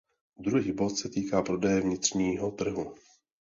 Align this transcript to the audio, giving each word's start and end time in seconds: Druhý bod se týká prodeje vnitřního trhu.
Druhý 0.37 0.71
bod 0.71 0.97
se 0.97 1.09
týká 1.09 1.41
prodeje 1.41 1.81
vnitřního 1.81 2.51
trhu. 2.51 2.95